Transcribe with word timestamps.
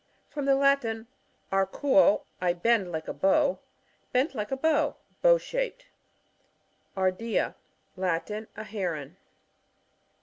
—From 0.33 0.45
the 0.45 0.55
Latin, 0.55 1.05
areuo, 1.51 2.23
I 2.41 2.53
bend 2.53 2.91
like 2.91 3.07
a 3.07 3.13
bow. 3.13 3.59
Bent 4.11 4.33
like 4.33 4.49
a 4.51 4.57
bow; 4.57 4.95
bow 5.21 5.37
shaped. 5.37 5.85
Ardea.— 6.97 7.53
Latin. 7.95 8.47
A 8.57 8.63
Heron. 8.63 9.17